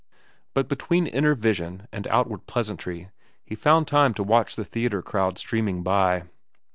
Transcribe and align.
But 0.55 0.67
between 0.67 1.05
inner 1.05 1.35
vision 1.35 1.87
and 1.91 2.07
outward 2.07 2.47
pleasantry 2.47 3.11
he 3.45 3.53
found 3.53 3.87
time 3.87 4.15
to 4.15 4.23
watch 4.23 4.55
the 4.55 4.65
theatre 4.65 5.03
crowd 5.03 5.37
streaming 5.37 5.83
by. 5.83 6.23